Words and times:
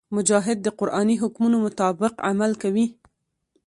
مجاهد 0.17 0.57
د 0.63 0.67
قرآني 0.79 1.15
حکمونو 1.23 1.57
مطابق 1.65 2.13
عمل 2.29 2.51
کوي. 2.63 2.85